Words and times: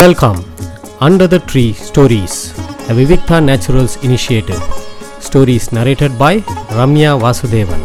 Welcome 0.00 0.38
under 1.06 1.30
the 1.32 1.38
tree 1.48 1.62
stories 1.86 2.36
a 2.90 2.94
Vivikta 2.98 3.36
Naturals 3.48 3.94
initiative. 4.06 4.62
Stories 5.26 5.64
narrated 5.76 6.12
by 6.22 6.30
Ramya 6.78 7.10
Vasudevan 7.22 7.82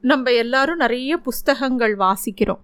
நம்ம 0.00 0.32
எல்லாரும் 0.42 0.80
நிறைய 0.84 1.18
புஸ்தகங்கள் 1.26 1.96
வாசிக்கிறோம். 2.04 2.60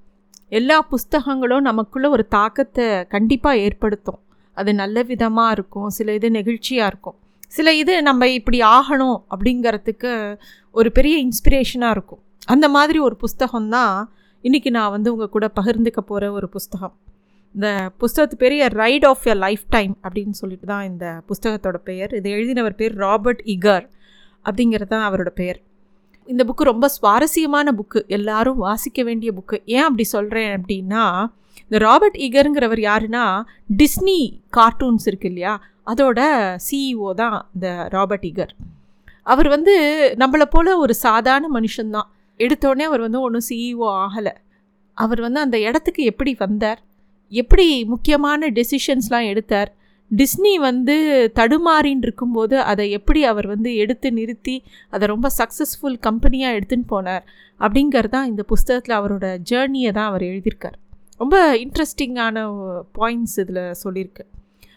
எல்லா 0.49 0.79
புஸ்தகங்களும் 0.93 1.67
நமக்குள்ள 1.69 2.09
ஒரு 2.09 2.25
தாக்கத்தை 2.37 2.87
கண்டிப்பாக 3.15 3.59
ஏற்படுத்தும். 3.67 4.21
அது 4.53 4.75
நல்ல 4.75 5.03
விதமாக 5.03 5.51
இருக்கும் 5.57 5.91
சில 5.99 6.15
இது 6.21 6.31
நெகிழ்ச்சியாக 6.39 6.91
இருக்கும். 6.93 7.19
சில 7.49 7.75
இது 7.83 7.97
நம்ம 8.09 8.29
இப்படி 8.39 8.61
ஆகணும் 8.61 9.19
அப்படிங்கிறதுக்கு 9.35 10.39
ஒரு 10.71 10.93
பெரிய 10.93 11.17
இன்ஸ்பிரேஷனாக 11.27 11.91
இருக்கும். 11.91 12.23
அந்த 12.47 12.69
மாதிரி 12.79 12.99
ஒரு 12.99 13.17
புஸ்தகம் 13.17 13.69
தான் 13.69 13.95
இன்றைக்கி 14.43 14.71
நான் 14.71 14.91
வந்து 14.91 15.13
உங்கள் 15.13 15.29
கூட 15.29 15.51
பகிர்ந்துக்க 15.61 15.97
போகிற 15.97 16.33
ஒரு 16.33 16.49
புஸ்தகம். 16.49 16.97
இந்த 17.55 17.91
புஸ்தகத்து 18.01 18.35
பேர் 18.35 18.73
ride 18.73 19.05
of 19.05 19.27
a 19.27 19.35
life 19.35 19.61
time 19.69 19.97
அப்படின்னு 20.03 20.31
சொல்லிட்டு 20.31 20.67
தான் 20.67 20.85
இந்த 20.85 21.21
புஸ்தகத்தோட 21.29 21.75
பெயர். 21.75 22.15
இதை 22.15 22.33
எழுதினவர் 22.33 22.77
பேர் 22.77 22.95
ராபர்ட் 22.95 23.43
இகர் 23.45 23.89
அப்படிங்கிறது 24.45 24.87
தான் 24.87 25.13
அவரோட 25.13 25.29
பெயர். 25.29 25.61
இந்த 26.27 26.45
புக்கு 26.45 26.63
ரொம்ப 26.63 26.89
சுவாரஸ்யமான 26.89 27.73
புக்கு. 27.73 28.07
எல்லாரும் 28.07 28.57
வாசிக்க 28.57 29.03
வேண்டிய 29.03 29.33
புக்கு. 29.33 29.59
ஏன் 29.65 29.83
அப்படி 29.83 30.05
சொல்கிறேன் 30.05 30.61
அப்படின்னா 30.61 31.27
இந்த 31.63 31.79
ராபர்ட் 31.79 32.17
ஈகருங்கிறவர் 32.17 32.83
யாருன்னா 32.83 33.43
டிஸ்னி 33.77 34.41
கார்ட்டூன்ஸ் 34.57 35.07
இருக்கு 35.07 35.29
இல்லையா? 35.29 35.63
அதோட 35.87 36.21
சிஇஓ 36.71 37.13
தான் 37.13 37.49
இந்த 37.55 37.87
ராபர்ட் 37.91 38.25
ஈகர் 38.25 38.49
அவர் 39.23 39.49
வந்து 39.49 39.75
நம்மளை 40.19 40.45
போல் 40.45 40.73
ஒரு 40.75 40.95
சாதாரண 40.95 41.61
மனுஷன்தான். 41.61 42.09
எடுத்தோடனே 42.45 42.85
அவர் 42.91 43.01
வந்து 43.01 43.21
ஒன்றும் 43.21 43.49
சிஇஓ 43.49 43.89
ஆகலை. 44.05 44.35
அவர் 44.95 45.21
வந்து 45.21 45.41
அந்த 45.41 45.59
இடத்துக்கு 45.59 46.03
எப்படி 46.05 46.33
வந்தார்? 46.39 46.81
எப்படி 47.33 47.85
முக்கியமான 47.85 48.51
டெசிஷன்ஸ்லாம் 48.51 49.27
எடுத்தார்? 49.27 49.71
டிஸ்னி 50.11 50.55
வந்து 50.59 50.95
தடுமாறின்னு 51.35 52.07
இருக்கும்போது 52.07 52.61
அதை 52.61 52.91
எப்படி 52.91 53.21
அவர் 53.25 53.47
வந்து 53.47 53.71
எடுத்து 53.77 54.09
நிறுத்தி 54.13 54.57
அதை 54.91 55.05
ரொம்ப 55.09 55.29
சக்ஸஸ்ஃபுல் 55.39 55.97
கம்பெனியாக 56.01 56.57
எடுத்துன்னு 56.59 56.89
போனார் 56.91 57.25
அப்படிங்கிறது 57.59 58.09
தான் 58.09 58.27
இந்த 58.27 58.43
புஸ்தகத்தில் 58.43 58.97
அவரோட 58.97 59.27
ஜேர்னியை 59.51 59.93
தான் 59.93 60.09
அவர் 60.09 60.23
எழுதியிருக்கார். 60.23 60.79
ரொம்ப 61.17 61.37
இன்ட்ரெஸ்டிங்கான 61.57 62.37
பாயிண்ட்ஸ் 62.99 63.37
இதில் 63.37 63.63
சொல்லியிருக்கு. 63.85 64.25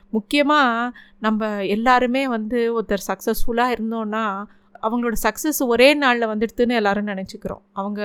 முக்கியமாக 0.10 0.98
நம்ம 1.20 1.66
எல்லாருமே 1.66 2.28
வந்து 2.28 2.60
ஒருத்தர் 2.82 3.08
சக்ஸஸ்ஃபுல்லாக 3.08 3.76
இருந்தோன்னா 3.78 4.26
அவங்களோட 4.84 5.16
சக்ஸஸ் 5.24 5.62
ஒரே 5.66 5.90
நாளில் 5.94 6.30
வந்துடுதுன்னு 6.32 6.78
எல்லோரும் 6.80 7.08
நினச்சிக்கிறோம். 7.08 7.64
அவங்க 7.74 8.02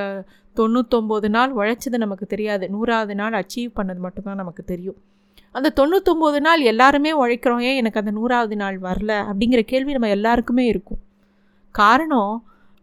தொண்ணூத்தொம்பது 0.57 1.29
நாள் 1.29 1.53
உழைச்சது 1.57 1.97
நமக்கு 1.97 2.27
தெரியாது. 2.27 2.65
நூறாவது 2.69 3.15
நாள் 3.15 3.33
அச்சீவ் 3.33 3.71
பண்ணது 3.77 3.99
மட்டும்தான் 3.99 4.37
நமக்கு 4.37 4.65
தெரியும். 4.65 4.99
அந்த 5.55 5.73
தொண்ணூத்தொம்பது 5.77 6.41
நாள் 6.41 6.61
எல்லாருமே 6.63 7.13
உழைக்கிறோம். 7.23 7.61
ஏன் 7.61 7.77
எனக்கு 7.77 8.01
அந்த 8.01 8.11
நூறாவது 8.11 8.57
நாள் 8.57 8.79
வரல? 8.81 9.13
அப்படிங்கிற 9.31 9.61
கேள்வி 9.63 9.93
நம்ம 9.93 10.09
எல்லாருக்குமே 10.09 10.67
இருக்கும். 10.67 11.01
காரணம் 11.75 12.35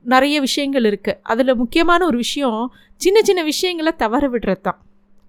நிறைய 0.06 0.36
விஷயங்கள் 0.40 0.84
இருக்குது 0.84 1.20
அதில் 1.22 1.56
முக்கியமான 1.56 2.02
ஒரு 2.06 2.18
விஷயம் 2.18 2.60
சின்ன 3.02 3.18
சின்ன 3.22 3.42
விஷயங்களை 3.44 3.92
தவற 3.96 4.30
விடுறது 4.30 4.62
தான் 4.62 4.80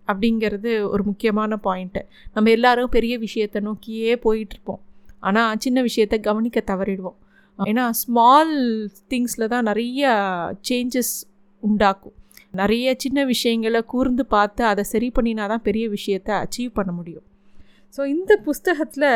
அப்படிங்கிறது 0.08 0.72
ஒரு 0.88 1.02
முக்கியமான 1.04 1.58
பாயிண்ட்டு 1.64 2.02
நம்ம 2.34 2.50
எல்லாரும் 2.50 2.88
பெரிய 2.88 3.14
விஷயத்தை 3.18 3.60
நோக்கியே 3.62 4.14
போயிட்டுருப்போம் 4.24 4.82
ஆனால் 5.20 5.56
சின்ன 5.58 5.78
விஷயத்தை 5.82 6.18
கவனிக்க 6.20 6.62
தவறிடுவோம். 6.66 7.16
ஏன்னா 7.58 7.84
ஸ்மால் 8.02 8.54
திங்ஸில் 9.10 9.50
தான் 9.54 9.68
நிறைய 9.70 10.10
சேஞ்சஸ் 10.68 11.14
உண்டாக்கும். 11.62 12.16
நிறைய 12.60 12.94
சின்ன 13.04 13.18
விஷயங்களை 13.24 13.80
கூர்ந்து 13.92 14.24
பார்த்து 14.26 14.62
அதை 14.64 14.84
சரி 14.92 15.08
பண்ணினா 15.16 15.46
தான் 15.52 15.64
பெரிய 15.68 15.84
விஷயத்தை 15.88 16.34
அச்சீவ் 16.42 16.76
பண்ண 16.78 16.92
முடியும். 16.92 17.26
ஸோ 17.94 18.00
இந்த 18.06 18.32
புஸ்தகத்தில் 18.44 19.10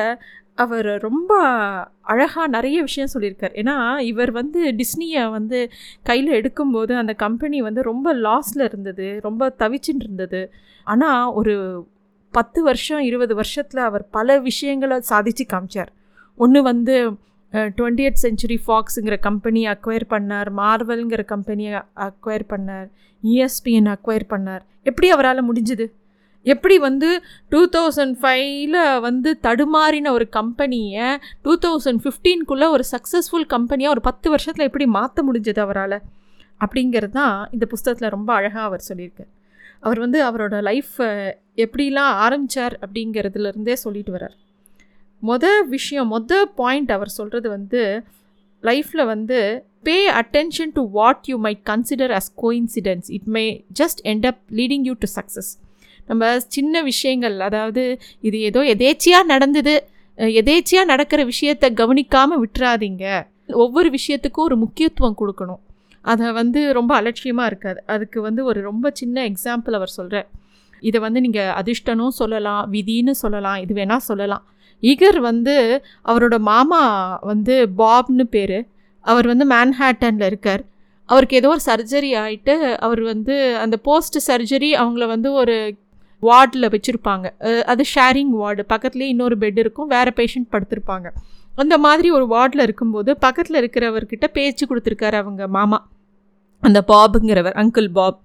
அவர் 0.54 0.88
ரொம்ப 0.98 1.32
அழகாக 2.12 2.46
நிறைய 2.48 2.78
விஷயம் 2.82 3.12
சொல்லியிருக்கார். 3.14 3.54
ஏன்னா 3.60 3.76
இவர் 4.10 4.30
வந்து 4.30 4.60
டிஸ்னியை 4.80 5.22
வந்து 5.30 5.58
கையில் 6.02 6.30
எடுக்கும்போது 6.40 6.92
அந்த 7.02 7.12
கம்பெனி 7.24 7.60
வந்து 7.60 7.82
ரொம்ப 7.82 8.14
லாஸில் 8.26 8.66
இருந்தது 8.68 9.06
ரொம்ப 9.20 9.48
தவிச்சுட்டு 9.62 10.04
இருந்தது. 10.06 10.42
ஆனால் 10.86 11.32
ஒரு 11.32 11.54
பத்து 12.34 12.60
வருஷம் 12.62 13.00
இருபது 13.00 13.34
வருஷத்தில் 13.34 13.82
அவர் 13.88 14.04
பல 14.10 14.38
விஷயங்களை 14.40 14.98
சாதித்து 15.12 15.46
காமிச்சார். 15.52 15.90
ஒன்று 16.38 16.62
வந்து 16.62 16.96
டுவெண்ட்டியத் 17.52 18.20
செஞ்சுரி 18.22 18.56
ஃபாக்ஸுங்கிற 18.66 19.18
கம்பெனி 19.18 19.66
அக்வயர் 19.66 20.06
பண்ணார். 20.10 20.46
மார்வல்ங்கிற 20.56 21.24
கம்பெனியை 21.24 21.72
அக்வயர் 21.96 22.48
பண்ணார். 22.48 22.90
இஎஸ்பிஎன் 23.22 23.94
அக்வயர் 23.94 24.28
பண்ணார். 24.28 24.60
எப்படி 24.82 25.10
அவரால் 25.10 25.52
முடிஞ்சுது? 25.52 25.86
எப்படி 26.42 26.78
வந்து 26.78 27.22
டூ 27.48 27.68
தௌசண்ட் 27.68 28.14
ஃபைவ்ல 28.22 29.00
வந்து 29.00 29.38
தடுமாறின 29.42 30.10
ஒரு 30.10 30.28
கம்பெனியை 30.28 31.18
டூ 31.42 31.58
தௌசண்ட் 31.66 31.98
ஃபிஃப்டீன்குள்ளே 32.04 32.68
ஒரு 32.68 32.84
சக்ஸஸ்ஃபுல் 32.90 33.46
கம்பெனியாக 33.46 33.94
ஒரு 33.94 34.00
பத்து 34.00 34.30
வருஷத்தில் 34.30 34.66
எப்படி 34.66 34.86
மாற்ற 34.86 35.32
முடிஞ்சது 35.32 35.58
அவரால்? 35.58 36.00
அப்படிங்கிறது 36.60 37.08
தான் 37.08 37.48
இந்த 37.50 37.66
புஸ்தகத்தில் 37.66 38.10
ரொம்ப 38.10 38.34
அழகாக 38.34 38.64
அவர் 38.64 38.84
சொல்லியிருக்கார். 38.88 39.30
அவர் 39.80 39.98
வந்து 39.98 40.24
அவரோட 40.24 40.60
லைஃப்பை 40.60 41.32
எப்படிலாம் 41.56 42.12
ஆரம்பித்தார் 42.24 42.78
அப்படிங்கிறதுலேருந்தே 42.86 43.72
சொல்லிட்டு 43.72 44.12
வர்றார். 44.12 44.36
மொத 45.22 45.46
விஷயம் 45.74 46.10
மொத 46.14 46.32
பாயிண்ட் 46.60 46.90
அவர் 46.96 47.16
சொல்கிறது 47.18 47.48
வந்து 47.56 47.82
லைஃப்பில் 48.62 49.04
வந்து 49.12 49.38
pay 49.88 49.96
attention 50.20 50.72
to 50.76 50.82
what 50.98 51.28
you 51.30 51.36
might 51.46 51.62
consider 51.70 52.12
as 52.18 52.30
coincidence 52.42 53.08
it 53.16 53.28
may 53.36 53.44
just 53.80 54.00
end 54.12 54.26
up 54.30 54.42
leading 54.60 54.84
you 54.90 54.94
to 55.04 55.08
success 55.16 55.50
நம்ம 56.08 56.28
சின்ன 56.56 56.82
விஷயங்கள் 56.82 57.36
அதாவது 57.48 57.82
இது 58.28 58.38
ஏதோ 58.48 58.60
எதேச்சியாக 58.74 59.30
நடந்தது 59.32 59.74
எதேச்சியாக 60.40 60.90
நடக்கிற 60.92 61.20
விஷயத்தை 61.24 61.68
கவனிக்காமல் 61.80 62.40
விட்டுறாதீங்க. 62.42 63.04
ஒவ்வொரு 63.64 63.88
விஷயத்துக்கும் 63.96 64.46
ஒரு 64.48 64.56
முக்கியத்துவம் 64.64 65.18
கொடுக்கணும். 65.20 65.60
அதை 66.04 66.26
வந்து 66.40 66.60
ரொம்ப 66.78 66.92
அலட்சியமாக 67.00 67.50
இருக்காது. 67.50 67.80
அதுக்கு 67.94 68.18
வந்து 68.26 68.40
ஒரு 68.50 68.60
ரொம்ப 68.70 68.90
சின்ன 69.00 69.24
எக்ஸாம்பிள் 69.30 69.76
அவர் 69.78 69.92
சொல்கிறார் 69.98 70.28
இதை 70.82 70.98
வந்து 71.06 71.20
நீங்கள் 71.20 71.52
அதிர்ஷ்டனும் 71.60 72.14
சொல்லலாம் 72.20 72.62
விதின்னு 72.74 73.14
சொல்லலாம் 73.22 73.58
இது 73.64 73.72
வேணால் 73.80 74.06
சொல்லலாம். 74.10 74.44
ஈகர் 74.82 75.18
வந்து 75.20 75.84
அவரோட 76.04 76.38
மாமா 76.38 76.82
வந்து 77.22 77.68
பாப்னு 77.78 78.24
பேர். 78.34 78.58
அவர் 79.04 79.26
வந்து 79.26 79.46
மேன்ஹேட்டனில் 79.48 80.24
இருக்கார். 80.24 80.62
அவருக்கு 81.08 81.36
ஏதோ 81.36 81.48
ஒரு 81.48 81.60
சர்ஜரி 81.66 82.10
ஆகிட்டு 82.24 82.54
அவர் 82.76 83.00
வந்து 83.02 83.56
அந்த 83.56 83.76
போஸ்ட் 83.76 84.30
சர்ஜரி 84.30 84.70
அவங்கள 84.82 85.06
வந்து 85.06 85.32
ஒரு 85.32 85.56
வார்டில் 86.22 86.68
வச்சுருப்பாங்க. 86.74 87.26
அது 87.62 87.84
ஷேரிங் 87.94 88.34
வார்டு. 88.42 88.64
பக்கத்துலேயே 88.68 89.10
இன்னொரு 89.14 89.36
பெட் 89.38 89.58
இருக்கும். 89.58 89.86
வேறு 89.86 90.12
பேஷண்ட் 90.16 90.48
படுத்திருப்பாங்க. 90.52 91.08
அந்த 91.54 91.78
மாதிரி 91.78 92.10
ஒரு 92.10 92.26
வார்டில் 92.26 92.62
இருக்கும்போது 92.62 93.16
பக்கத்தில் 93.16 93.58
இருக்கிறவர்கிட்ட 93.62 94.26
பேச்சு 94.32 94.66
கொடுத்துருக்காரு 94.66 95.14
அவங்க 95.14 95.48
மாமா. 95.48 95.78
அந்த 96.62 96.80
பாபுங்கிறவர் 96.88 97.58
அங்கிள் 97.62 97.88
பாப். 97.92 98.20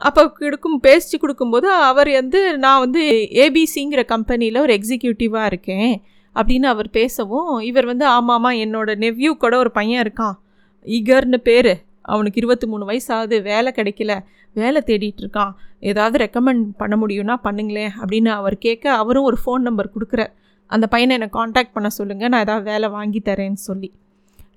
அப்போ 0.00 0.22
கொடுக்கும் 0.38 0.78
பேசி 0.80 1.14
கொடுக்கும்போது 1.18 1.68
அவர் 1.90 2.10
வந்து 2.20 2.40
நான் 2.58 2.82
வந்து 2.84 3.02
ஏபிசிங்கிற 3.42 4.02
கம்பெனியில் 4.04 4.62
ஒரு 4.62 4.72
எக்ஸிக்யூட்டிவாக 4.78 5.46
இருக்கேன் 5.46 5.92
அப்படின்னு 6.36 6.66
அவர் 6.66 6.88
பேசவும் 6.90 7.52
இவர் 7.60 7.86
வந்து 7.86 8.04
ஆமாம்மா 8.08 8.50
என்னோட 8.64 8.90
நெவ்யூ 8.96 9.30
கூட 9.36 9.54
ஒரு 9.58 9.70
பையன் 9.70 10.02
இருக்கான் 10.04 10.36
ஈகர்னு 10.84 11.38
பேர் 11.48 11.72
அவனுக்கு 12.02 12.40
இருபத்தி 12.40 12.66
மூணு 12.66 12.84
வயசு 12.84 13.14
ஆகுது 13.14 13.36
வேலை 13.42 13.70
கிடைக்கல 13.76 14.12
வேலை 14.56 14.80
தேடிட்டு 14.86 15.22
இருக்கான் 15.24 15.52
ஏதாவது 15.90 16.16
ரெக்கமெண்ட் 16.18 16.64
பண்ண 16.76 16.94
முடியும்னா 16.96 17.36
பண்ணுங்களேன் 17.44 17.92
அப்படின்னு 18.00 18.30
அவர் 18.30 18.56
கேட்க 18.58 18.92
அவரும் 18.92 19.22
ஒரு 19.22 19.36
ஃபோன் 19.44 19.66
நம்பர் 19.68 19.92
கொடுக்குறார். 19.94 20.32
அந்த 20.66 20.86
பையனை 20.86 21.12
என்னை 21.14 21.28
காண்டாக்ட் 21.28 21.72
பண்ண 21.72 21.88
சொல்லுங்கள் 21.88 22.28
நான் 22.28 22.40
ஏதாவது 22.40 22.64
வேலை 22.70 22.88
வாங்கி 22.88 23.20
தரேன்னு 23.24 23.60
சொல்லி. 23.68 23.88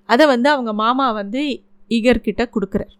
அதை 0.06 0.26
வந்து 0.26 0.50
அவங்க 0.50 0.74
மாமா 0.74 1.12
வந்து 1.12 1.42
ஈகர்கிட்ட 1.90 2.44
கொடுக்குறார். 2.56 2.94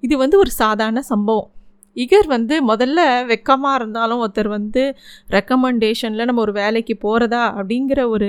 இது 0.00 0.16
வந்து 0.16 0.38
ஒரு 0.38 0.50
சாதாரண 0.50 1.00
சம்பவம். 1.02 1.50
இகர் 1.98 2.28
வந்து 2.28 2.54
முதல்ல 2.68 3.00
வெக்கமாக 3.26 3.78
இருந்தாலும் 3.78 4.20
ஒருத்தர் 4.20 4.50
வந்து 4.50 4.82
ரெக்கமெண்டேஷனில் 5.30 6.26
நம்ம 6.26 6.40
ஒரு 6.40 6.54
வேலைக்கு 6.54 6.94
போகிறதா 6.98 7.44
அப்படிங்கிற 7.54 8.02
ஒரு 8.08 8.28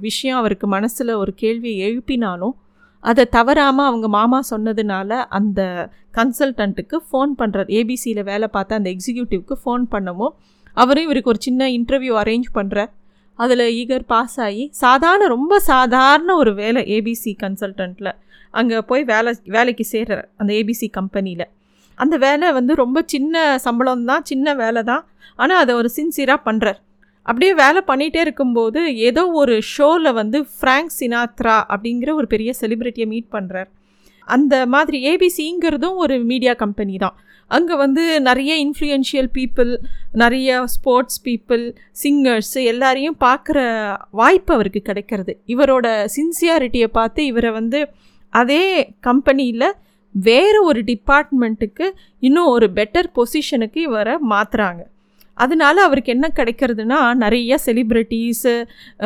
விஷயம் 0.00 0.38
அவருக்கு 0.38 0.68
மனசில் 0.68 1.12
ஒரு 1.14 1.34
கேள்வியை 1.34 1.76
எழுப்பினாலும் 1.86 2.54
அதை 3.04 3.24
தவறாமல் 3.30 3.88
அவங்க 3.88 4.08
மாமா 4.10 4.38
சொன்னதுனால 4.50 5.12
அந்த 5.30 5.60
கன்சல்டண்ட்டுக்கு 6.14 6.96
ஃபோன் 7.06 7.30
பண்ணுறது 7.38 7.70
ஏபிசியில் 7.72 8.22
வேலை 8.22 8.48
பார்த்த 8.48 8.80
அந்த 8.80 8.90
எக்ஸிக்யூட்டிவ்க்கு 8.90 9.54
ஃபோன் 9.62 9.84
பண்ணவும் 9.92 10.34
அவரும் 10.76 11.04
இவருக்கு 11.04 11.32
ஒரு 11.32 11.40
சின்ன 11.40 11.68
இன்டர்வியூ 11.70 12.12
அரேஞ்ச் 12.20 12.50
பண்ணுறார் 12.54 12.92
அதில் 13.38 13.64
ஈகர் 13.74 14.04
பாஸ் 14.06 14.36
ஆகி 14.40 14.64
சாதாரண 14.78 15.26
ரொம்ப 15.28 15.54
சாதாரண 15.64 16.30
ஒரு 16.34 16.52
வேலை 16.54 16.82
ஏபிசி 16.96 17.32
கன்சல்டண்ட்டில் 17.42 18.12
அங்கே 18.54 18.78
போய் 18.82 19.04
வேலை 19.04 19.32
வேலைக்கு 19.48 19.84
சேர்கிறார் 19.92 20.28
அந்த 20.36 20.50
ஏபிசி 20.52 20.88
கம்பெனியில் 20.92 21.46
அந்த 21.98 22.16
வேலை 22.18 22.52
வந்து 22.52 22.74
ரொம்ப 22.74 23.02
சின்ன 23.06 23.58
சம்பளம் 23.58 24.04
தான் 24.04 24.22
சின்ன 24.22 24.54
வேலை 24.54 24.82
தான் 24.82 25.04
ஆனால் 25.36 25.58
அதை 25.58 25.74
ஒரு 25.74 25.90
சின்சியராக 25.96 26.46
பண்ணுறார் 26.46 26.80
அப்படியே 27.22 27.52
வேலை 27.54 27.80
பண்ணிகிட்டே 27.86 28.20
இருக்கும்போது 28.20 28.94
ஏதோ 28.94 29.22
ஒரு 29.32 29.60
ஷோவில் 29.62 30.12
வந்து 30.12 30.38
ஃப்ராங்க் 30.54 30.94
சினாத்ரா 31.00 31.56
அப்படிங்கிற 31.68 32.14
ஒரு 32.14 32.26
பெரிய 32.26 32.52
செலிப்ரிட்டியை 32.60 33.08
மீட் 33.08 33.28
பண்ணுறார் 33.32 33.68
அந்த 34.28 34.66
மாதிரி 34.66 34.98
ஏபிசிங்கிறதும் 35.10 35.96
ஒரு 35.96 36.24
மீடியா 36.24 36.54
கம்பெனி 36.54 36.96
தான். 36.96 37.16
அங்கே 37.50 37.74
வந்து 37.76 38.20
நிறைய 38.20 38.52
இன்ஃப்ளூயன்ஷியல் 38.64 39.30
பீப்புள் 39.34 39.70
நிறைய 40.12 40.64
ஸ்போர்ட்ஸ் 40.66 41.20
பீப்புள் 41.24 41.64
சிங்கர்ஸ் 42.02 42.56
எல்லாரையும் 42.62 43.16
பார்க்குற 43.20 43.58
வாய்ப்பு 44.10 44.54
அவருக்கு 44.54 44.82
கிடைக்கிறது. 44.82 45.32
இவரோட 45.46 45.86
சின்சியாரிட்டியை 46.16 46.86
பார்த்து 46.86 47.24
இவரை 47.24 47.50
வந்து 47.50 47.80
அதே 48.32 48.90
கம்பெனியில் 49.00 49.68
வேறு 50.12 50.64
ஒரு 50.64 50.82
டிபார்ட்மெண்ட்டுக்கு 50.82 51.90
இன்னும் 52.18 52.46
ஒரு 52.46 52.70
பெட்டர் 52.74 53.06
பொசிஷனுக்கு 53.14 53.76
இவரை 53.76 54.16
மாற்றுறாங்க 54.30 54.80
அதனால 55.34 55.82
அவருக்கு 55.82 56.12
என்ன 56.12 56.30
கிடைக்கிறதுனா 56.36 57.14
நிறைய 57.14 57.58
செலிப்ரிட்டிஸு 57.66 58.64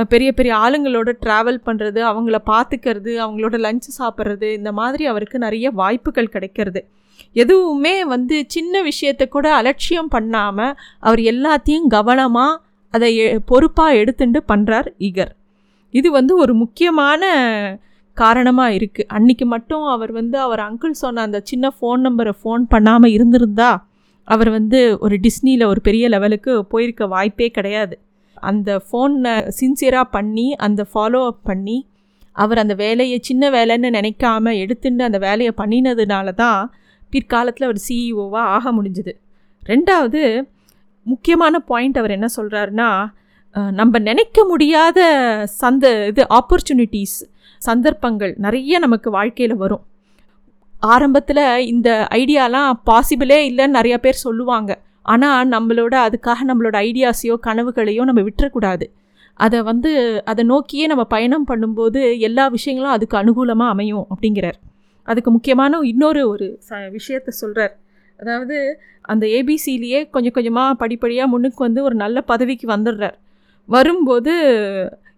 பெரிய 0.08 0.32
பெரிய 0.32 0.56
ஆளுங்களோட 0.56 1.12
ட்ராவல் 1.26 1.60
பண்ணுறது 1.66 2.00
அவங்கள 2.00 2.36
பார்த்துக்கிறது 2.46 3.12
அவங்களோட 3.16 3.56
லஞ்சு 3.58 3.90
சாப்பிட்றது 3.98 4.52
இந்த 4.52 4.72
மாதிரி 4.72 5.06
அவருக்கு 5.06 5.38
நிறைய 5.38 5.70
வாய்ப்புகள் 5.70 6.28
கிடைக்கிறது. 6.28 6.86
எதுவுமே 7.32 8.04
வந்து 8.04 8.44
சின்ன 8.46 8.82
விஷயத்தை 8.82 9.28
கூட 9.28 9.54
அலட்சியம் 9.54 10.08
பண்ணாமல் 10.08 10.76
அவர் 11.00 11.18
எல்லாத்தையும் 11.18 11.86
கவனமாக 11.86 12.62
அதை 12.90 13.40
பொறுப்பாக 13.46 13.94
எடுத்துட்டு 13.94 14.42
பண்ணுறார் 14.54 14.86
ஈகர் 14.98 15.32
இது 15.90 16.10
வந்து 16.10 16.36
ஒரு 16.36 16.54
முக்கியமான 16.54 17.22
காரணமாக 18.22 18.76
இருக்குது 18.78 19.08
அன்றைக்கி 19.14 19.46
மட்டும் 19.54 19.84
அவர் 19.94 20.12
வந்து 20.12 20.36
அவர் 20.38 20.62
அங்கிள் 20.66 21.00
சொன்ன 21.02 21.22
அந்த 21.22 21.38
சின்ன 21.44 21.66
ஃபோன் 21.76 22.00
நம்பரை 22.06 22.32
ஃபோன் 22.40 22.62
பண்ணாமல் 22.68 23.14
இருந்திருந்தா 23.16 23.70
அவர் 24.28 24.50
வந்து 24.50 24.80
ஒரு 24.98 25.16
டிஸ்னியில் 25.16 25.64
ஒரு 25.66 25.80
பெரிய 25.80 26.04
லெவலுக்கு 26.08 26.52
போயிருக்க 26.64 27.06
வாய்ப்பே 27.06 27.48
கிடையாது. 27.56 27.94
அந்த 28.50 28.70
ஃபோனை 28.86 29.34
சின்சியராக 29.58 30.06
பண்ணி 30.10 30.46
அந்த 30.66 30.80
ஃபாலோ 30.92 31.20
அப் 31.26 31.44
பண்ணி 31.50 31.76
அவர் 32.36 32.58
அந்த 32.58 32.74
வேலையை 32.74 33.18
சின்ன 33.28 33.50
வேலைன்னு 33.50 33.90
நினைக்காம 33.98 34.54
எடுத்துட்டு 34.62 35.04
அந்த 35.04 35.18
வேலையை 35.18 35.52
பண்ணினதுனால 35.60 36.34
தான் 36.34 36.60
பிற்காலத்தில் 37.12 37.68
அவர் 37.68 37.80
சிஇஓவாக 37.88 38.50
ஆக 38.56 38.72
முடிஞ்சுது. 38.72 39.12
ரெண்டாவது 39.66 40.22
முக்கியமான 41.06 41.58
பாயிண்ட் 41.70 41.98
அவர் 41.98 42.16
என்ன 42.18 42.28
சொல்கிறாருன்னா 42.36 42.90
நம்ம 43.78 43.98
நினைக்க 44.08 44.38
முடியாத 44.50 45.00
சந்த 45.60 45.84
இது 46.10 46.22
ஆப்பர்ச்சுனிட்டிஸ் 46.38 47.18
சந்தர்ப்பங்கள் 47.62 48.32
நிறைய 48.44 48.78
நமக்கு 48.84 49.08
வாழ்க்கையில் 49.10 49.54
வரும். 49.62 49.84
ஆரம்பத்தில் 50.94 51.44
இந்த 51.72 51.88
ஐடியாலாம் 52.18 52.70
பாசிபிளே 52.88 53.38
இல்லைன்னு 53.50 53.76
நிறையா 53.78 53.98
பேர் 54.04 54.24
சொல்லுவாங்க. 54.26 54.72
ஆனால் 55.12 55.50
நம்மளோட 55.54 55.94
அதுக்காக 56.06 56.38
நம்மளோட 56.50 56.76
ஐடியாஸையோ 56.88 57.36
கனவுகளையோ 57.46 58.04
நம்ம 58.10 58.22
விட்டுறக்கூடாது. 58.28 58.86
அதை 59.40 59.58
வந்து 59.70 59.90
அதை 60.30 60.42
நோக்கியே 60.52 60.84
நம்ம 60.92 61.04
பயணம் 61.14 61.48
பண்ணும்போது 61.50 62.00
எல்லா 62.28 62.44
விஷயங்களும் 62.56 62.94
அதுக்கு 62.96 63.16
அனுகூலமாக 63.22 63.74
அமையும் 63.74 64.06
அப்படிங்கிறார். 64.12 64.58
அதுக்கு 65.08 65.30
முக்கியமான 65.36 65.80
இன்னொரு 65.92 66.22
ஒரு 66.32 66.46
ச 66.68 66.78
விஷயத்த 66.98 67.32
சொல்கிறார் 67.42 67.74
அதாவது 68.20 68.56
அந்த 69.12 69.24
ஏபிசிலேயே 69.38 70.00
கொஞ்சம் 70.14 70.34
கொஞ்சமாக 70.36 70.78
படிப்படியாக 70.82 71.32
முன்னுக்கு 71.32 71.60
வந்து 71.66 71.80
ஒரு 71.88 71.96
நல்ல 72.04 72.20
பதவிக்கு 72.30 72.66
வந்துடுறார். 72.74 73.16
வரும்போது 73.66 74.34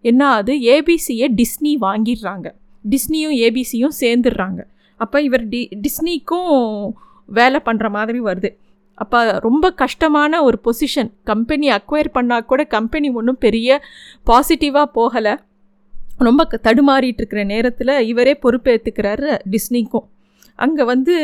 என்ன 0.00 0.26
ஆகுது 0.26 0.54
ஏபிசியை 0.74 1.26
டிஸ்னி 1.36 1.72
வாங்கிடுறாங்க. 1.80 2.46
டிஸ்னியும் 2.84 3.36
ஏபிசியும் 3.44 3.96
சேர்ந்துடுறாங்க. 4.00 4.60
அப்போ 4.96 5.22
இவர் 5.22 5.48
டி 5.48 5.68
டிஸ்னிக்கும் 5.74 6.88
வேலை 7.26 7.60
பண்ணுற 7.64 7.90
மாதிரி 7.90 8.20
வருது. 8.20 8.50
அப்போ 8.94 9.18
ரொம்ப 9.38 9.72
கஷ்டமான 9.72 10.42
ஒரு 10.42 10.58
பொசிஷன் 10.64 11.10
கம்பெனி 11.24 11.68
அக்வயர் 11.70 12.14
பண்ணால் 12.14 12.46
கூட 12.46 12.64
கம்பெனி 12.64 13.10
ஒன்றும் 13.10 13.38
பெரிய 13.38 13.82
பாசிட்டிவாக 14.26 14.86
போகலை. 14.94 15.34
ரொம்ப 16.18 16.48
தடுமாறிட்டு 16.62 17.20
இருக்கிற 17.22 17.44
நேரத்தில் 17.44 18.06
இவரே 18.06 18.38
பொறுப்பேற்றுக்கிறாரு 18.42 19.38
டிஸ்னிக்கும் 19.50 20.06
அங்கே 20.58 20.84
வந்து 20.92 21.14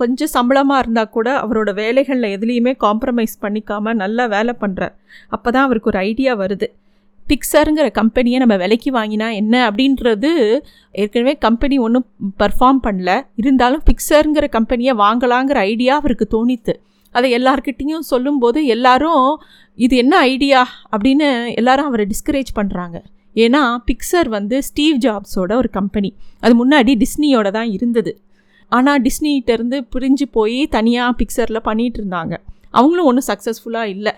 கொஞ்சம் 0.00 0.32
சம்பளமாக 0.36 0.82
இருந்தால் 0.82 1.12
கூட 1.16 1.28
அவரோட 1.42 1.70
வேலைகளில் 1.82 2.32
எதுலேயுமே 2.36 2.72
காம்ப்ரமைஸ் 2.84 3.34
பண்ணிக்காமல் 3.44 4.00
நல்லா 4.02 4.24
வேலை 4.36 4.54
பண்ணுறார் 4.62 4.94
அப்போ 5.34 5.48
தான் 5.54 5.66
அவருக்கு 5.66 5.90
ஒரு 5.92 6.00
ஐடியா 6.08 6.32
வருது. 6.42 6.68
பிக்சருங்கிற 7.26 7.86
கம்பெனியை 7.98 8.38
நம்ம 8.42 8.56
விலைக்கு 8.62 8.90
வாங்கினா 8.96 9.28
என்ன 9.40 9.54
அப்படின்றது 9.68 10.30
ஏற்கனவே 11.02 11.34
கம்பெனி 11.44 11.76
ஒன்றும் 11.84 12.06
பர்ஃபார்ம் 12.42 12.80
பண்ணல. 12.86 13.10
இருந்தாலும் 13.42 13.84
பிக்சருங்கிற 13.90 14.48
கம்பெனியை 14.56 14.94
வாங்கலாங்கிற 15.04 15.58
ஐடியா 15.70 15.94
அவருக்கு 16.00 16.26
தோணித்து. 16.34 16.74
அதை 17.14 17.28
எல்லார்கிட்டேயும் 17.38 18.06
சொல்லும்போது 18.12 18.60
எல்லாரும் 18.74 19.26
இது 19.78 19.94
என்ன 20.02 20.14
ஐடியா 20.32 20.60
அப்படின்னு 20.92 21.28
எல்லாரும் 21.60 21.88
அவரை 21.90 22.04
டிஸ்கரேஜ் 22.12 22.50
பண்ணுறாங்க 22.58 22.96
ஏன்னா 23.36 23.62
பிக்சர் 23.88 24.28
வந்து 24.36 24.56
ஸ்டீவ் 24.68 24.98
ஜாப்ஸோட 25.06 25.52
ஒரு 25.62 25.70
கம்பெனி 25.78 26.10
அது 26.44 26.54
முன்னாடி 26.62 26.92
டிஸ்னியோட 27.04 27.48
தான் 27.58 27.70
இருந்தது. 27.76 28.12
ஆனால் 28.68 29.02
டிஸ்னிகிட்டேருந்து 29.02 29.86
பிரிஞ்சு 29.96 30.26
போய் 30.30 30.66
தனியாக 30.66 31.16
பிக்சரில் 31.18 31.64
பண்ணிகிட்டு 31.64 32.00
இருந்தாங்க. 32.00 32.34
அவங்களும் 32.70 33.04
ஒன்றும் 33.04 33.28
சக்ஸஸ்ஃபுல்லாக 33.28 33.84
இல்லை. 33.84 34.12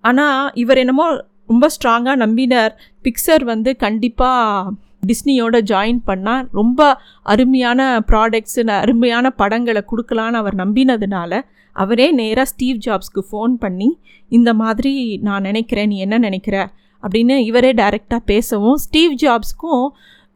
ஆனால் 0.00 0.50
இவர் 0.54 0.76
என்னமோ 0.76 1.22
ரொம்ப 1.46 1.70
ஸ்ட்ராங்காக 1.80 2.16
நம்பினார். 2.16 2.72
பிக்சர் 3.02 3.44
வந்து 3.44 3.76
கண்டிப்பாக 3.76 4.70
டிஸ்னியோட 5.06 5.60
ஜாயின் 5.60 6.00
பண்ணால் 6.06 6.48
ரொம்ப 6.52 7.00
அருமையான 7.22 8.00
ப்ராடக்ட்ஸு 8.00 8.70
அருமையான 8.70 9.30
படங்களை 9.30 9.84
கொடுக்கலான்னு 9.90 10.32
அவர் 10.32 10.54
நம்பினதுனால 10.54 11.40
அவரே 11.72 12.10
நேராக 12.10 12.48
ஸ்டீவ் 12.48 12.76
ஜாப்ஸ்க்கு 12.76 13.22
ஃபோன் 13.30 13.48
பண்ணி 13.48 13.98
இந்த 14.28 14.54
மாதிரி 14.54 15.18
நான் 15.20 15.42
நினைக்கிறேன் 15.42 15.88
நீ 15.88 15.98
என்ன 15.98 16.18
நினைக்கிற? 16.18 16.72
அப்படின்னு 17.02 17.38
இவரே 17.38 17.72
டைரெக்டாக 17.72 18.18
பேசவும் 18.24 18.76
ஸ்டீவ் 18.76 19.14
ஜாப்ஸ்க்கும் 19.14 19.88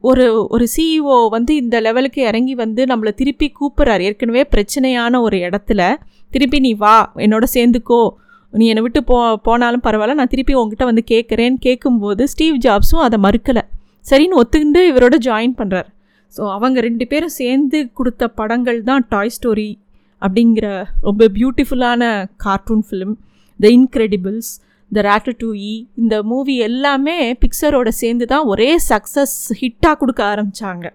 ஒரு 0.04 0.24
ஒரு 0.48 0.64
சிஇஓ 0.76 1.16
வந்து 1.28 1.52
இந்த 1.56 1.76
லெவலுக்கு 1.80 2.22
இறங்கி 2.22 2.54
வந்து 2.54 2.84
நம்மளை 2.84 3.12
திருப்பி 3.14 3.52
கூப்பிட்றாரு. 3.60 4.00
ஏற்கனவே 4.00 4.42
பிரச்சனையான 4.54 5.20
ஒரு 5.20 5.36
இடத்துல 5.36 5.80
திருப்பி 6.32 6.58
நீ 6.58 6.72
வா 6.74 6.96
என்னோட 7.16 7.44
சேர்ந்துக்கோ. 7.54 8.02
நீ 8.52 8.66
என்னை 8.66 8.82
விட்டு 8.82 9.00
போ 9.04 9.16
போனாலும் 9.36 9.82
பரவாயில்ல 9.84 10.14
நான் 10.14 10.32
திருப்பி 10.34 10.54
உங்ககிட்ட 10.54 10.84
வந்து 10.84 11.04
கேட்குறேன்னு 11.10 11.58
கேட்கும்போது 11.60 12.28
ஸ்டீவ் 12.28 12.58
ஜாப்ஸும் 12.58 13.04
அதை 13.06 13.18
மறுக்கலை. 13.26 13.62
சரின்னு 14.10 14.38
ஒத்துக்கிண்டு 14.42 14.82
இவரோட 14.90 15.16
ஜாயின் 15.28 15.56
பண்ணுறார் 15.60 15.88
ஸோ 16.34 16.42
அவங்க 16.52 16.78
ரெண்டு 16.80 17.04
பேரும் 17.06 17.34
சேர்ந்து 17.40 17.78
கொடுத்த 17.92 18.28
படங்கள் 18.28 18.78
தான் 18.82 19.04
டாய் 19.08 19.32
ஸ்டோரி 19.36 19.70
அப்படிங்கிற 20.22 20.66
ரொம்ப 21.00 21.28
பியூட்டிஃபுல்லான 21.34 22.02
cartoon 22.36 22.84
film 22.90 23.14
the 23.60 23.68
Incredibles 23.68 24.50
the 24.92 25.00
E 25.00 25.70
e, 25.70 25.86
இந்த 25.94 26.22
மூவி 26.22 26.54
எல்லாமே 26.56 27.16
பிக்சரோட 27.32 27.88
சேர்ந்து 27.88 28.26
தான் 28.26 28.44
ஒரே 28.44 28.68
சக்ஸஸ் 28.88 29.34
ஹிட்டாக 29.60 29.94
கொடுக்க 29.94 30.20
ஆரம்பித்தாங்க 30.24 30.86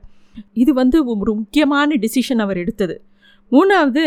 இது 0.53 0.73
வந்து 0.73 0.97
ஒரு 1.05 1.33
முக்கியமான 1.35 1.95
டிசிஷன் 1.95 2.39
அவர் 2.39 2.57
எடுத்தது. 2.57 2.95
மூணாவது 3.51 4.05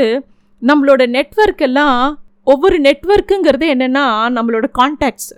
நம்மளோட 0.63 1.03
நெட்ஒர்க் 1.17 1.59
எல்லாம் 1.59 1.99
ஒவ்வொரு 2.43 2.77
நெட்ஒர்க்குங்கிறது 2.81 3.67
என்னென்னா 3.75 4.05
நம்மளோட 4.37 4.67
கான்டாக்ட்ஸ் 4.79 5.33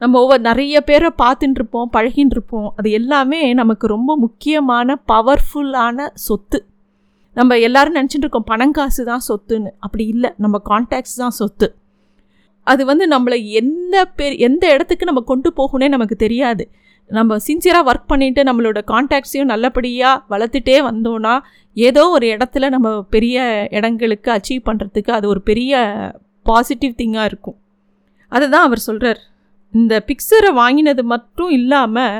நம்ம 0.00 0.18
ஒவ்வொரு 0.20 0.42
நிறைய 0.42 0.76
பேரை 0.80 1.10
பார்த்துட்டு 1.22 1.58
இருப்போம் 1.60 1.90
பழகின்னு 1.92 2.34
இருப்போம் 2.36 2.68
அது 2.76 2.90
எல்லாமே 2.90 3.40
நமக்கு 3.54 3.86
ரொம்ப 3.86 4.16
முக்கியமான 4.16 4.96
பவர்ஃபுல்லான 5.12 6.06
சொத்து. 6.26 6.58
நம்ம 7.36 7.58
எல்லோரும் 7.58 7.94
நினச்சிட்டு 7.94 8.26
இருக்கோம் 8.26 8.50
பணம் 8.52 8.70
காசு 8.70 9.04
தான் 9.04 9.24
சொத்துன்னு. 9.28 9.70
அப்படி 9.78 10.06
இல்லை 10.06 10.32
நம்ம 10.36 10.60
கான்டாக்ட்ஸ் 10.70 11.16
தான் 11.16 11.36
சொத்து. 11.40 11.68
அது 12.66 12.82
வந்து 12.90 13.04
நம்மளை 13.14 13.38
எந்த 13.60 13.96
பேர் 14.18 14.34
எந்த 14.48 14.64
இடத்துக்கு 14.74 15.08
நம்ம 15.08 15.22
கொண்டு 15.30 15.48
போகணுன்னே 15.58 15.88
நமக்கு 15.94 16.16
தெரியாது. 16.16 16.64
நம்ம 17.10 17.36
சின்சியராக 17.46 17.88
ஒர்க் 17.90 18.10
பண்ணிவிட்டு 18.12 18.42
நம்மளோட 18.48 18.80
கான்டாக்ட்ஸையும் 18.90 19.50
நல்லபடியாக 19.52 20.22
வளர்த்துட்டே 20.32 20.76
வந்தோன்னா 20.88 21.34
ஏதோ 21.76 22.02
ஒரு 22.16 22.26
இடத்துல 22.34 22.68
நம்ம 22.74 22.88
பெரிய 23.14 23.46
இடங்களுக்கு 23.78 24.30
அச்சீவ் 24.36 24.62
பண்ணுறதுக்கு 24.68 25.12
அது 25.16 25.26
ஒரு 25.32 25.40
பெரிய 25.50 25.80
பாசிட்டிவ் 26.46 26.94
திங்காக 27.00 27.28
இருக்கும். 27.30 27.58
அதை 28.32 28.46
தான் 28.54 28.66
அவர் 28.68 28.86
சொல்கிறார் 28.88 29.20
இந்த 29.74 29.94
பிக்சரை 30.08 30.50
வாங்கினது 30.60 31.02
மட்டும் 31.12 31.52
இல்லாமல் 31.58 32.16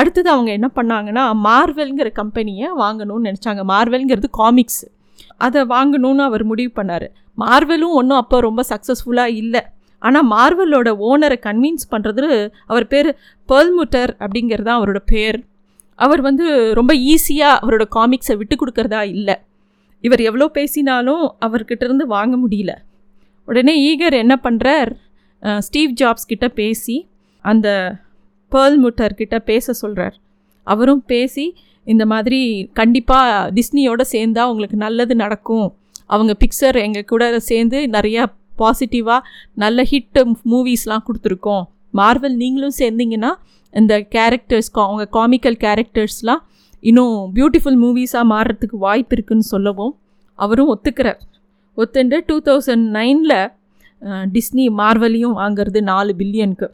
அடுத்தது 0.00 0.28
அவங்க 0.34 0.50
என்ன 0.58 0.68
பண்ணாங்கன்னா 0.76 1.24
மார்வெல்ங்கிற 1.46 2.08
கம்பெனியை 2.20 2.68
வாங்கணும்னு 2.82 3.26
நினச்சாங்க. 3.28 3.62
மார்வெல்ங்கிறது 3.72 4.30
காமிக்ஸ் 4.40 4.84
அதை 5.46 5.60
வாங்கணும்னு 5.74 6.22
அவர் 6.28 6.44
முடிவு 6.50 6.72
பண்ணார். 6.78 7.06
மார்வெலும் 7.38 7.96
ஒன்றும் 8.00 8.20
அப்போ 8.22 8.36
ரொம்ப 8.48 8.62
சக்ஸஸ்ஃபுல்லாக 8.72 9.38
இல்லை. 9.42 9.62
ஆனால் 10.08 10.28
மார்வலோட 10.34 10.90
ஓனரை 11.08 11.38
கன்வின்ஸ் 11.46 11.90
பண்ணுறது 11.92 12.26
அவர் 12.70 12.86
பேர் 12.92 13.10
பேர்ல்முட்டர் 13.48 14.12
அப்படிங்கிறது 14.22 14.66
தான் 14.68 14.78
அவரோட 14.80 15.00
பேர். 15.12 15.38
அவர் 15.98 16.20
வந்து 16.28 16.46
ரொம்ப 16.78 16.92
ஈஸியாக 17.12 17.60
அவரோட 17.62 17.84
காமிக்ஸை 17.96 18.34
விட்டு 18.40 18.56
கொடுக்கறதா 18.60 19.02
இல்லை. 19.16 19.36
இவர் 20.04 20.22
எவ்வளோ 20.28 20.46
பேசினாலும் 20.58 21.24
அவர்கிட்ட 21.46 21.82
இருந்து 21.88 22.06
வாங்க 22.14 22.34
முடியல. 22.44 22.72
உடனே 23.48 23.74
ஈகர் 23.90 24.16
என்ன 24.22 24.34
பண்ணுறார் 24.46 24.90
ஸ்டீவ் 25.66 25.92
ஜாப்ஸ் 26.00 26.30
கிட்ட 26.32 26.46
பேசி 26.60 26.96
அந்த 27.44 27.68
பேர்ல் 28.52 28.76
முட்டர்கிட்ட 28.82 29.36
பேச 29.50 29.72
சொல்கிறார் 29.82 30.16
அவரும் 30.66 31.04
பேசி 31.12 31.44
இந்த 31.86 32.04
மாதிரி 32.12 32.40
கண்டிப்பாக 32.78 33.48
டிஸ்னியோடு 33.56 34.04
சேர்ந்தால் 34.14 34.50
உங்களுக்கு 34.50 34.76
நல்லது 34.84 35.14
நடக்கும். 35.22 35.68
அவங்க 36.14 36.32
பிக்சர் 36.42 36.76
எங்கள் 36.86 37.08
கூட 37.12 37.24
சேர்ந்து 37.50 37.78
நிறையா 37.96 38.24
பாசிட்டிவாக 38.60 39.20
நல்ல 39.62 39.84
ஹிட் 39.90 40.20
மூவிஸ்லாம் 40.52 41.04
கொடுத்துருக்கோம். 41.08 41.64
மார்வல் 42.00 42.36
நீங்களும் 42.42 42.76
சேர்ந்தீங்கன்னா 42.78 43.32
இந்த 43.74 43.94
கேரக்டர்ஸ் 44.14 44.70
அவங்க 44.84 45.04
காமிக்கல் 45.18 45.58
கேரக்டர்ஸ்லாம் 45.64 46.42
இன்னும் 46.82 47.16
பியூட்டிஃபுல் 47.36 47.78
மூவிஸாக 47.82 48.24
மாறுறதுக்கு 48.32 48.76
வாய்ப்பு 48.86 49.14
இருக்குன்னு 49.16 49.46
சொல்லவும் 49.54 49.92
அவரும் 50.38 50.70
ஒத்துக்கிறார். 50.74 51.20
ஒத்துண்டு 51.76 52.16
டூ 52.28 52.36
தௌசண்ட் 52.48 52.86
நைனில் 52.98 53.36
டிஸ்னி 54.34 54.64
மார்வலையும் 54.80 55.36
வாங்கிறது 55.40 55.80
நாலு 55.90 56.12
பில்லியனுக்கு 56.18 56.68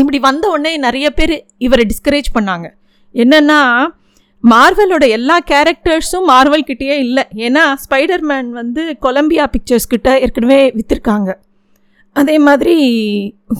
இப்படி 0.00 0.18
வந்த 0.26 0.44
உடனே 0.54 0.72
நிறைய 0.84 1.06
பேர் 1.18 1.34
இவரை 1.66 1.84
டிஸ்கரேஜ் 1.90 2.28
பண்ணாங்க. 2.36 2.66
என்னென்னா 3.14 3.58
மார்வலோட 4.52 5.04
எல்லா 5.16 5.36
கேரக்டர்ஸும் 5.50 6.26
மார்வல் 6.30 6.66
கிட்டேயே 6.70 6.96
இல்லை. 7.04 7.24
ஏன்னா 7.46 7.62
ஸ்பைடர்மேன் 7.84 8.48
வந்து 8.60 8.82
கொலம்பியா 9.04 9.44
பிக்சர்ஸ் 9.54 9.90
கிட்ட 9.92 10.08
ஏற்கனவே 10.24 10.58
விற்றுருக்காங்க 10.78 11.30
அதே 12.16 12.36
மாதிரி 12.48 12.74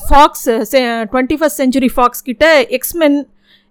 Fox 0.09 0.49
twenty 1.13 1.37
first 1.39 1.61
century 1.63 1.91
Fox 1.95 2.27
கிட்ட 2.29 2.45
எக்ஸ்மென் 2.79 3.17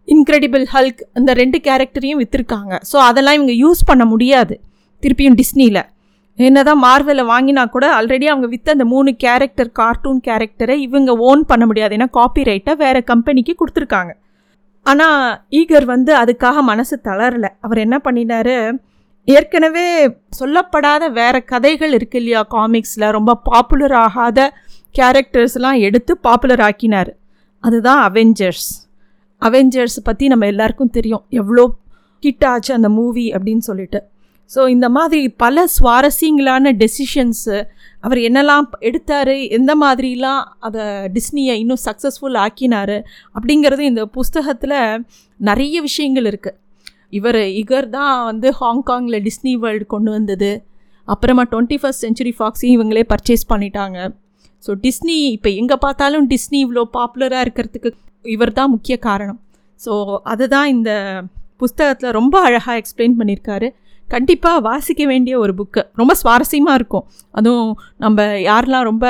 இன்க்ரெடிபிள் 0.08 0.64
ஹல்க் 0.74 1.02
இந்த 1.20 1.32
ரெண்டு 1.42 1.60
கேரக்டரையும் 1.68 2.22
விற்றுருக்காங்க 2.24 2.74
ஸோ 2.92 2.98
அதெல்லாம் 3.10 3.38
இவங்க 3.40 3.54
யூஸ் 3.64 3.84
பண்ண 3.92 4.06
முடியாது 4.14 4.56
திருப்பியும் 5.04 5.38
டிஸ்னியில் 5.42 5.82
என்னதான் 6.40 6.84
மார்வலை 6.88 7.24
வாங்கினா 7.32 7.64
கூட 7.76 7.86
ஆல்ரெடி 8.00 8.26
அவங்க 8.32 8.48
விற்ற 8.54 8.70
அந்த 8.76 8.86
மூணு 8.94 9.10
கேரக்டர் 9.24 9.72
கார்ட்டூன் 9.80 10.22
கேரக்டரை 10.28 10.76
இவங்க 10.88 11.12
ஓன் 11.30 11.42
பண்ண 11.52 11.64
முடியாது. 11.70 11.96
ஏன்னா 11.98 12.08
காப்பிரைட்டை 12.20 12.74
வேறு 12.84 13.02
கம்பெனிக்கு 13.12 13.54
கொடுத்துருக்காங்க. 13.60 14.12
ஆனால் 14.86 15.20
ஈகர் 15.60 15.86
வந்து 15.94 16.12
அதுக்காக 16.22 16.62
மனசு 16.72 16.96
தளரல. 17.08 17.48
அவர் 17.66 17.84
என்ன 17.86 17.98
பண்ணினாரு 18.06 18.58
ஏற்கனவே 19.28 19.88
சொல்லப்படாத 20.40 21.04
வேறு 21.20 21.40
கதைகள் 21.52 21.94
இருக்கு 21.98 22.18
இல்லையா 22.22 22.42
காமிக்ஸில் 22.56 23.14
ரொம்ப 23.18 23.32
பாப்புலர் 23.50 23.96
ஆகாத 24.06 24.40
கேரக்டர்ஸ்லாம் 25.00 25.78
எடுத்து 25.88 26.14
பாப்புலர் 26.18 26.64
ஆக்கினார். 26.70 27.12
அதுதான் 27.64 28.02
அவெஞ்சர்ஸ் 28.10 28.72
அவெஞ்சர்ஸ் 29.42 29.98
பற்றி 30.04 30.26
நம்ம 30.28 30.46
எல்லாருக்கும் 30.46 30.96
தெரியும். 30.98 31.24
எவ்வளோ 31.42 31.64
கிட் 32.24 32.46
ஆச்சு 32.52 32.72
அந்த 32.74 32.90
மூவி 32.90 33.26
அப்படின்னு 33.36 33.64
சொல்லிட்டு. 33.70 34.00
ஸோ 34.50 34.62
இந்த 34.68 34.88
மாதிரி 34.90 35.22
பல 35.44 35.66
சுவாரஸ்யங்களான 35.78 36.72
டெசிஷன்ஸு 36.82 37.58
அவர் 38.04 38.20
என்னெல்லாம் 38.28 38.66
எடுத்தார் 38.88 39.36
எந்த 39.58 39.72
மாதிரிலாம் 39.84 40.42
அதை 40.68 40.86
டிஸ்னியை 41.18 41.56
இன்னும் 41.64 41.84
சக்ஸஸ்ஃபுல் 41.88 42.38
ஆக்கினார் 42.46 42.98
அப்படிங்கிறது 43.38 43.84
இந்த 43.92 44.04
புஸ்தகத்தில் 44.18 44.78
நிறைய 45.40 45.76
விஷயங்கள் 45.88 46.28
இருக்குது 46.32 46.60
இவர் 47.20 47.42
இகர் 47.62 47.88
தான் 47.96 48.16
வந்து 48.30 48.48
ஹாங்காங்கில் 48.60 49.24
டிஸ்னி 49.28 49.52
வேர்ல்டு 49.64 49.86
கொண்டு 49.94 50.10
வந்தது. 50.18 50.52
அப்புறமா 51.08 51.44
டுவெண்ட்டி 51.52 51.78
ஃபஸ்ட் 51.82 52.04
செஞ்சுரி 52.06 52.34
ஃபாக்ஸையும் 52.38 52.76
இவங்களே 52.78 53.04
பர்ச்சேஸ் 53.14 53.50
பண்ணிட்டாங்க. 53.52 53.98
ஸோ 54.64 54.72
டிஸ்னி 54.86 55.18
இப்போ 55.38 55.50
எங்கே 55.62 55.78
பார்த்தாலும் 55.86 56.28
டிஸ்னி 56.34 56.60
இவ்வளோ 56.66 56.84
பாப்புலராக 56.98 57.46
இருக்கிறதுக்கு 57.46 57.90
இவர் 58.26 58.58
தான் 58.60 58.72
முக்கிய 58.76 58.96
காரணம். 59.08 59.40
ஸோ 59.80 59.94
அதுதான் 60.34 60.70
இந்த 60.76 60.92
புஸ்தகத்தில் 61.62 62.16
ரொம்ப 62.20 62.36
அழகாக 62.48 62.80
எக்ஸ்பிளைன் 62.82 63.18
பண்ணியிருக்காரு. 63.20 63.68
கண்டிப்பாக 64.14 64.60
வாசிக்க 64.68 65.04
வேண்டிய 65.12 65.34
ஒரு 65.44 65.54
புக்கு 65.60 65.82
ரொம்ப 66.00 66.14
சுவாரஸ்யமாக 66.22 66.78
இருக்கும். 66.80 67.06
அதுவும் 67.38 67.72
நம்ம 68.04 68.26
யாரெலாம் 68.50 68.86
ரொம்ப 68.90 69.06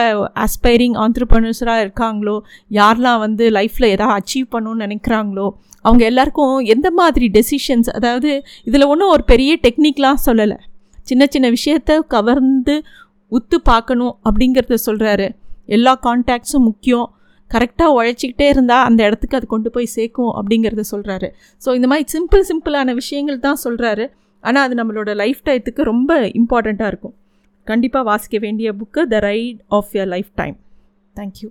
ஆஸ்பைரிங் 0.45 0.95
ஆண்டர்பனர்ஸராக 1.03 1.83
இருக்காங்களோ 1.85 2.35
யாரெலாம் 2.79 3.21
வந்து 3.25 3.45
லைஃப்பில் 3.57 3.89
எதாவது 3.95 4.15
அச்சீவ் 4.19 4.47
பண்ணணும்னு 4.53 4.85
நினைக்கிறாங்களோ 4.85 5.47
அவங்க 5.85 6.03
எல்லாருக்கும் 6.11 6.57
எந்த 6.73 6.87
மாதிரி 6.99 7.27
டெசிஷன்ஸ் 7.37 7.89
அதாவது 7.97 8.29
இதில் 8.69 8.89
ஒன்றும் 8.91 9.13
ஒரு 9.15 9.25
பெரிய 9.31 9.53
டெக்னிக்லாம் 9.65 10.21
சொல்லலை. 10.27 10.57
சின்ன 11.07 11.23
சின்ன 11.33 11.47
விஷயத்த 11.55 11.97
கவர்ந்து 12.15 12.75
உத்து 13.31 13.57
பார்க்கணும் 13.71 14.13
அப்படிங்கிறத 14.27 14.77
சொல்கிறாரு 14.87 15.27
எல்லா 15.77 15.93
கான்டாக்ட்ஸும் 16.05 16.65
முக்கியம். 16.69 17.07
கரெக்டாக 17.51 17.95
உழைச்சிக்கிட்டே 17.97 18.45
இருந்தால் 18.53 18.85
அந்த 18.87 18.99
இடத்துக்கு 19.07 19.37
அது 19.39 19.47
கொண்டு 19.51 19.69
போய் 19.73 19.93
சேர்க்கும் 19.95 20.31
அப்படிங்கிறத 20.39 20.83
சொல்கிறாரு 20.91 21.27
ஸோ 21.61 21.69
இந்த 21.77 21.87
மாதிரி 21.91 22.05
சிம்பிள் 22.13 22.43
சிம்பிளான 22.49 22.93
விஷயங்கள் 23.01 23.43
தான் 23.45 23.59
சொல்கிறாரு 23.65 24.05
ஆனால் 24.43 24.65
அது 24.67 24.75
நம்மளோட 24.75 25.11
லைஃப் 25.15 25.41
டைத்துக்கு 25.45 25.83
ரொம்ப 25.83 26.11
இம்பார்ட்டண்ட்டாக 26.39 26.87
இருக்கும். 26.87 27.15
கண்டிப்பாக 27.67 28.03
வாசிக்க 28.03 28.37
வேண்டிய 28.39 28.69
book 28.73 29.01
the 29.07 29.19
ride 29.19 29.59
of 29.69 29.91
your 29.93 30.09
lifetime 30.35 30.55
thank you 31.15 31.49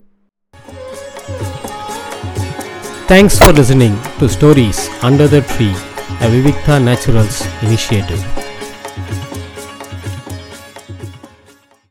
thanks 3.06 3.38
for 3.40 3.54
listening 3.58 3.96
to 4.20 4.26
stories 4.26 4.82
under 5.02 5.32
the 5.34 5.40
tree 5.52 5.68
a 6.22 6.28
Vivikta 6.28 6.76
Naturals 6.88 7.40
initiative 7.66 8.22